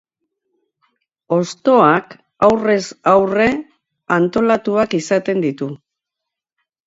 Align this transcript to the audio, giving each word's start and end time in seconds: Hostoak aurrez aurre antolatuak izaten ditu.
Hostoak 1.35 2.15
aurrez 2.47 2.79
aurre 3.11 3.47
antolatuak 4.17 4.95
izaten 5.03 5.45
ditu. 5.47 5.69